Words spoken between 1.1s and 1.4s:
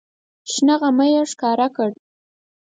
یې